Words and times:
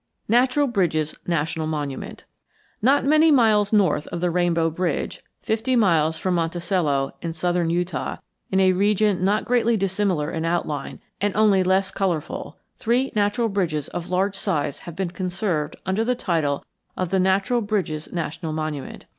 NATURAL 0.27 0.65
BRIDGES 0.65 1.13
NATIONAL 1.27 1.67
MONUMENT 1.67 2.23
Not 2.81 3.05
many 3.05 3.29
miles 3.29 3.71
north 3.71 4.07
of 4.07 4.19
the 4.19 4.31
Rainbow 4.31 4.71
Bridge, 4.71 5.21
fifty 5.43 5.75
miles 5.75 6.17
from 6.17 6.33
Monticello 6.33 7.11
in 7.21 7.33
southern 7.33 7.69
Utah, 7.69 8.17
in 8.51 8.59
a 8.59 8.71
region 8.73 9.23
not 9.23 9.45
greatly 9.45 9.77
dissimilar 9.77 10.31
in 10.31 10.43
outline, 10.43 10.99
and 11.21 11.35
only 11.35 11.61
less 11.63 11.91
colorful, 11.91 12.57
three 12.77 13.11
natural 13.15 13.47
bridges 13.47 13.89
of 13.89 14.09
large 14.09 14.33
size 14.35 14.79
have 14.79 14.95
been 14.95 15.11
conserved 15.11 15.75
under 15.85 16.03
the 16.03 16.15
title 16.15 16.65
of 16.97 17.11
the 17.11 17.19
Natural 17.19 17.61
Bridges 17.61 18.11
National 18.11 18.53
Monument. 18.53 19.05